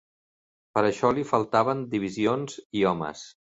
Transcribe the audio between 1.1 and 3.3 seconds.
li faltaven divisions i homes.